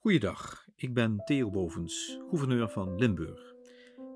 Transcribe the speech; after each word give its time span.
Goeiedag, 0.00 0.66
ik 0.76 0.94
ben 0.94 1.24
Theo 1.24 1.50
Bovens, 1.50 2.18
gouverneur 2.28 2.68
van 2.68 2.98
Limburg. 2.98 3.54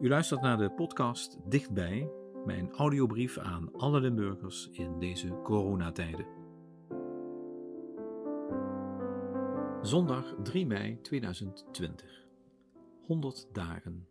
U 0.00 0.08
luistert 0.08 0.40
naar 0.40 0.56
de 0.56 0.70
podcast 0.70 1.50
Dichtbij, 1.50 2.10
mijn 2.44 2.70
audiobrief 2.70 3.38
aan 3.38 3.72
alle 3.72 4.00
Limburgers 4.00 4.68
in 4.72 4.98
deze 4.98 5.40
coronatijden. 5.42 6.26
Zondag 9.80 10.34
3 10.42 10.66
mei 10.66 11.00
2020. 11.00 12.26
100 13.06 13.48
dagen. 13.52 14.08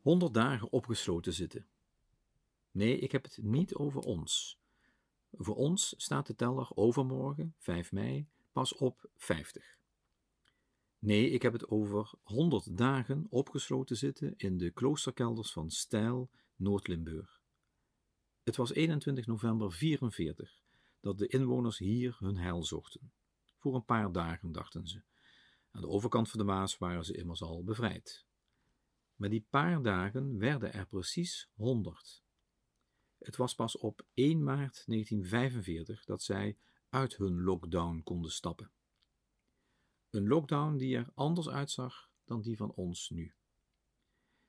100 0.00 0.34
dagen 0.34 0.72
opgesloten 0.72 1.32
zitten. 1.32 1.66
Nee, 2.70 2.98
ik 2.98 3.12
heb 3.12 3.22
het 3.22 3.38
niet 3.42 3.74
over 3.74 4.00
ons. 4.00 4.60
Voor 5.32 5.56
ons 5.56 5.94
staat 5.96 6.26
de 6.26 6.34
teller 6.34 6.68
overmorgen, 6.74 7.54
5 7.58 7.92
mei, 7.92 8.28
pas 8.52 8.74
op 8.74 9.10
50. 9.16 9.77
Nee, 11.08 11.30
ik 11.30 11.42
heb 11.42 11.52
het 11.52 11.68
over 11.68 12.10
100 12.22 12.76
dagen 12.76 13.26
opgesloten 13.30 13.96
zitten 13.96 14.34
in 14.36 14.58
de 14.58 14.70
kloosterkelders 14.70 15.52
van 15.52 15.70
Stijl, 15.70 16.30
Noord-Limburg. 16.56 17.40
Het 18.42 18.56
was 18.56 18.72
21 18.72 19.26
november 19.26 19.72
44 19.72 20.60
dat 21.00 21.18
de 21.18 21.26
inwoners 21.26 21.78
hier 21.78 22.16
hun 22.18 22.36
heil 22.36 22.64
zochten. 22.64 23.12
Voor 23.58 23.74
een 23.74 23.84
paar 23.84 24.12
dagen, 24.12 24.52
dachten 24.52 24.86
ze. 24.86 25.02
Aan 25.70 25.80
de 25.80 25.88
overkant 25.88 26.30
van 26.30 26.38
de 26.38 26.44
Maas 26.44 26.78
waren 26.78 27.04
ze 27.04 27.16
immers 27.16 27.42
al 27.42 27.64
bevrijd. 27.64 28.26
Maar 29.14 29.28
die 29.28 29.46
paar 29.50 29.82
dagen 29.82 30.38
werden 30.38 30.72
er 30.72 30.86
precies 30.86 31.48
100. 31.54 32.22
Het 33.18 33.36
was 33.36 33.54
pas 33.54 33.76
op 33.78 34.06
1 34.14 34.42
maart 34.42 34.82
1945 34.86 36.04
dat 36.04 36.22
zij 36.22 36.58
uit 36.88 37.16
hun 37.16 37.42
lockdown 37.42 38.00
konden 38.04 38.30
stappen. 38.30 38.70
Een 40.10 40.26
lockdown 40.26 40.76
die 40.76 40.96
er 40.96 41.10
anders 41.14 41.48
uitzag 41.48 42.10
dan 42.24 42.42
die 42.42 42.56
van 42.56 42.72
ons 42.72 43.10
nu. 43.10 43.34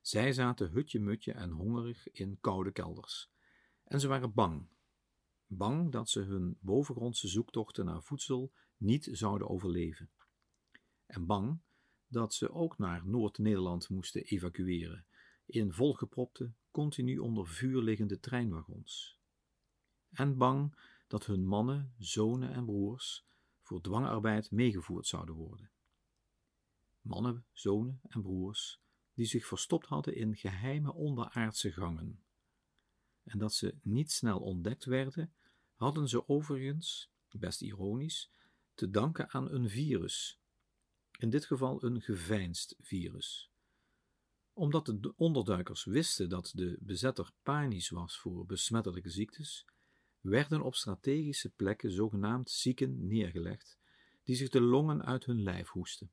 Zij 0.02 0.34
zaten 0.34 0.72
hutje-mutje 0.72 1.32
en 1.32 1.52
hongerig 1.52 2.10
in 2.10 2.38
koude 2.42 2.72
kelders. 2.72 3.32
En 3.84 4.00
ze 4.00 4.08
waren 4.08 4.34
bang. 4.34 4.68
Bang 5.46 5.92
dat 5.92 6.10
ze 6.10 6.20
hun 6.20 6.58
bovengrondse 6.60 7.28
zoektochten 7.28 7.86
naar 7.86 8.04
voedsel 8.04 8.54
niet 8.78 9.10
zouden 9.12 9.50
overleven. 9.50 10.10
En 11.06 11.26
bang 11.26 11.60
dat 12.08 12.34
ze 12.34 12.52
ook 12.52 12.78
naar 12.78 13.06
Noord-Nederland 13.06 13.90
moesten 13.90 14.24
evacueren, 14.24 15.06
in 15.46 15.72
volgepropte, 15.72 16.54
continu 16.72 17.18
onder 17.18 17.48
vuur 17.48 17.82
liggende 17.82 18.20
treinwagons. 18.20 19.20
En 20.10 20.38
bang 20.38 20.76
dat 21.08 21.26
hun 21.26 21.48
mannen, 21.48 21.94
zonen 21.98 22.54
en 22.54 22.66
broers 22.66 23.28
voor 23.70 23.82
dwangarbeid 23.82 24.52
meegevoerd 24.52 25.08
zouden 25.08 25.36
worden. 25.36 25.72
Mannen, 27.02 27.46
zonen 27.52 28.00
en 28.04 28.22
broers 28.22 28.80
die 29.14 29.26
zich 29.26 29.46
verstopt 29.46 29.86
hadden 29.86 30.16
in 30.16 30.36
geheime 30.36 30.94
onderaardse 30.94 31.72
gangen. 31.72 32.24
En 33.24 33.40
dat 33.40 33.54
ze 33.54 33.76
niet 33.82 34.12
snel 34.12 34.40
ontdekt 34.40 34.86
werden, 34.86 35.34
hadden 35.74 36.08
ze 36.08 36.28
overigens, 36.28 37.12
best 37.30 37.62
ironisch, 37.62 38.32
te 38.74 38.90
danken 38.90 39.30
aan 39.30 39.52
een 39.52 39.70
virus. 39.70 40.40
In 41.18 41.30
dit 41.30 41.46
geval 41.46 41.84
een 41.84 42.02
geveinsd 42.02 42.76
virus. 42.80 43.52
Omdat 44.54 44.86
de 44.86 45.14
onderduikers 45.16 45.84
wisten 45.84 46.30
dat 46.30 46.52
de 46.56 46.78
bezetter 46.80 47.32
panisch 47.44 47.90
was 47.90 48.20
voor 48.20 48.46
besmettelijke 48.46 49.10
ziektes, 49.10 49.66
werden 50.22 50.62
op 50.62 50.76
strategische 50.76 51.50
plekken 51.50 51.92
zogenaamd 51.92 52.50
zieken 52.50 53.08
neergelegd, 53.08 53.80
die 54.24 54.36
zich 54.36 54.50
de 54.50 54.62
longen 54.62 55.06
uit 55.06 55.26
hun 55.26 55.42
lijf 55.44 55.70
hoesten. 55.70 56.12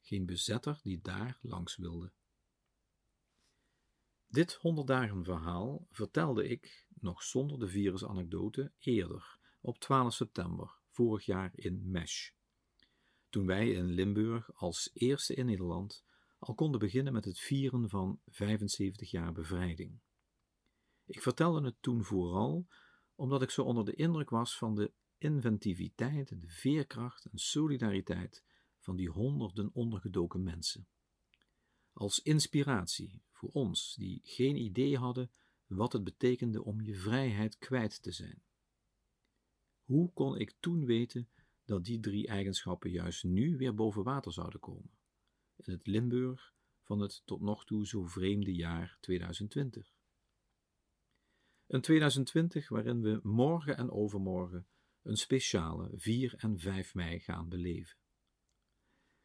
Geen 0.00 0.26
bezetter 0.26 0.80
die 0.82 1.00
daar 1.02 1.38
langs 1.42 1.76
wilde. 1.76 2.12
Dit 4.26 4.54
honderd 4.54 4.86
dagen 4.86 5.24
verhaal 5.24 5.86
vertelde 5.90 6.48
ik, 6.48 6.86
nog 7.00 7.22
zonder 7.22 7.58
de 7.58 7.68
virusanekdote, 7.68 8.72
eerder, 8.78 9.38
op 9.60 9.78
12 9.78 10.14
september, 10.14 10.78
vorig 10.88 11.24
jaar 11.24 11.50
in 11.54 11.90
Mesh. 11.90 12.30
Toen 13.28 13.46
wij 13.46 13.70
in 13.70 13.84
Limburg 13.84 14.54
als 14.54 14.90
eerste 14.92 15.34
in 15.34 15.46
Nederland 15.46 16.04
al 16.38 16.54
konden 16.54 16.80
beginnen 16.80 17.12
met 17.12 17.24
het 17.24 17.38
vieren 17.38 17.88
van 17.88 18.20
75 18.26 19.10
jaar 19.10 19.32
bevrijding. 19.32 20.00
Ik 21.04 21.22
vertelde 21.22 21.64
het 21.64 21.82
toen 21.82 22.04
vooral 22.04 22.66
omdat 23.14 23.42
ik 23.42 23.50
zo 23.50 23.62
onder 23.62 23.84
de 23.84 23.94
indruk 23.94 24.30
was 24.30 24.58
van 24.58 24.74
de 24.74 24.92
inventiviteit, 25.18 26.28
de 26.28 26.48
veerkracht 26.48 27.24
en 27.24 27.38
solidariteit 27.38 28.44
van 28.78 28.96
die 28.96 29.08
honderden 29.08 29.70
ondergedoken 29.72 30.42
mensen. 30.42 30.86
Als 31.92 32.18
inspiratie 32.18 33.22
voor 33.32 33.50
ons 33.50 33.94
die 33.94 34.20
geen 34.24 34.56
idee 34.56 34.98
hadden 34.98 35.30
wat 35.66 35.92
het 35.92 36.04
betekende 36.04 36.64
om 36.64 36.80
je 36.80 36.94
vrijheid 36.94 37.58
kwijt 37.58 38.02
te 38.02 38.12
zijn. 38.12 38.42
Hoe 39.84 40.12
kon 40.12 40.38
ik 40.38 40.54
toen 40.60 40.84
weten 40.84 41.28
dat 41.64 41.84
die 41.84 42.00
drie 42.00 42.26
eigenschappen 42.26 42.90
juist 42.90 43.24
nu 43.24 43.56
weer 43.56 43.74
boven 43.74 44.02
water 44.02 44.32
zouden 44.32 44.60
komen? 44.60 44.90
In 45.56 45.72
het 45.72 45.86
Limburg 45.86 46.54
van 46.82 47.00
het 47.00 47.22
tot 47.24 47.40
nog 47.40 47.64
toe 47.64 47.86
zo 47.86 48.06
vreemde 48.06 48.54
jaar 48.54 48.98
2020. 49.00 49.93
Een 51.66 51.80
2020 51.80 52.68
waarin 52.68 53.00
we 53.00 53.20
morgen 53.22 53.76
en 53.76 53.90
overmorgen 53.90 54.66
een 55.02 55.16
speciale 55.16 55.90
4 55.94 56.34
en 56.36 56.58
5 56.58 56.94
mei 56.94 57.20
gaan 57.20 57.48
beleven. 57.48 57.96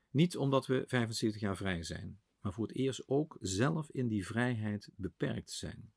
Niet 0.09 0.37
omdat 0.37 0.65
we 0.65 0.83
75 0.87 1.41
jaar 1.41 1.57
vrij 1.57 1.83
zijn, 1.83 2.19
maar 2.41 2.53
voor 2.53 2.67
het 2.67 2.75
eerst 2.75 3.07
ook 3.07 3.37
zelf 3.39 3.91
in 3.91 4.07
die 4.07 4.25
vrijheid 4.25 4.89
beperkt 4.95 5.51
zijn. 5.51 5.93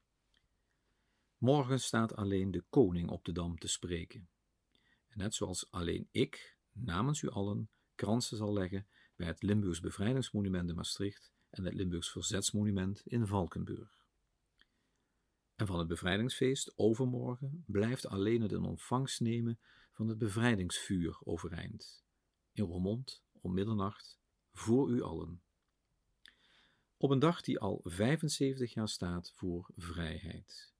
Morgen 1.38 1.80
staat 1.80 2.16
alleen 2.16 2.50
de 2.50 2.64
koning 2.68 3.10
op 3.10 3.24
de 3.24 3.32
dam 3.32 3.58
te 3.58 3.68
spreken. 3.68 4.28
En 5.08 5.18
net 5.18 5.34
zoals 5.34 5.70
alleen 5.70 6.08
ik, 6.10 6.56
namens 6.72 7.22
u 7.22 7.28
allen, 7.28 7.70
kransen 7.94 8.36
zal 8.36 8.52
leggen 8.52 8.86
bij 9.16 9.26
het 9.26 9.42
Limburgs 9.42 9.80
Bevrijdingsmonument 9.80 10.68
in 10.68 10.74
Maastricht 10.74 11.32
en 11.50 11.64
het 11.64 11.74
Limburgs 11.74 12.10
Verzetsmonument 12.10 13.02
in 13.06 13.26
Valkenburg. 13.26 14.01
En 15.62 15.68
van 15.68 15.78
het 15.78 15.88
bevrijdingsfeest 15.88 16.72
overmorgen 16.76 17.64
blijft 17.66 18.06
alleen 18.06 18.40
het 18.42 18.52
in 18.52 18.64
ontvangst 18.64 19.20
nemen 19.20 19.58
van 19.90 20.08
het 20.08 20.18
bevrijdingsvuur 20.18 21.18
overeind. 21.24 22.04
In 22.52 22.64
Roermond 22.64 23.22
om 23.40 23.54
middernacht 23.54 24.18
voor 24.52 24.90
u 24.90 25.02
allen. 25.02 25.42
Op 26.96 27.10
een 27.10 27.18
dag 27.18 27.40
die 27.40 27.58
al 27.58 27.80
75 27.84 28.74
jaar 28.74 28.88
staat 28.88 29.32
voor 29.34 29.70
vrijheid. 29.76 30.74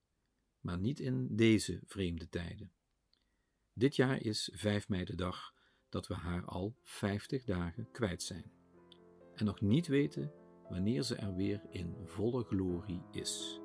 Maar 0.60 0.78
niet 0.78 1.00
in 1.00 1.36
deze 1.36 1.80
vreemde 1.86 2.28
tijden. 2.28 2.72
Dit 3.72 3.96
jaar 3.96 4.20
is 4.20 4.50
5 4.52 4.88
mei 4.88 5.04
de 5.04 5.16
dag 5.16 5.54
dat 5.88 6.06
we 6.06 6.14
haar 6.14 6.44
al 6.44 6.76
50 6.82 7.44
dagen 7.44 7.90
kwijt 7.90 8.22
zijn. 8.22 8.52
En 9.34 9.44
nog 9.44 9.60
niet 9.60 9.86
weten 9.86 10.32
wanneer 10.68 11.02
ze 11.02 11.14
er 11.14 11.34
weer 11.34 11.62
in 11.70 11.96
volle 12.04 12.44
glorie 12.44 13.02
is. 13.10 13.61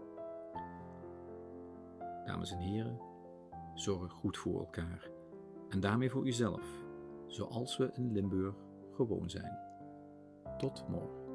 Dames 2.38 2.52
en 2.52 2.60
heren, 2.60 3.00
zorg 3.74 4.12
goed 4.12 4.38
voor 4.38 4.60
elkaar 4.60 5.10
en 5.70 5.80
daarmee 5.80 6.10
voor 6.10 6.28
uzelf, 6.28 6.62
zoals 7.28 7.78
we 7.78 7.90
in 7.94 8.12
Limburg 8.12 8.56
gewoon 8.92 9.30
zijn. 9.30 9.58
Tot 10.58 10.88
morgen. 10.88 11.27